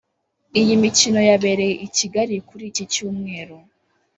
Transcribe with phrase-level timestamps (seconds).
[0.59, 3.57] Iyi mikino yabereye i Kigali kuri iki Cyumweru